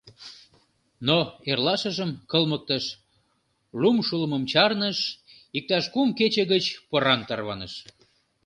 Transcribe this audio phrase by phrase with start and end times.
[1.07, 1.17] Но
[1.49, 2.85] эрлашыжым кылмыктыш,
[3.81, 4.97] лум шулымым чарныш,
[5.57, 7.73] иктаж кум кече гыч поран тарваныш.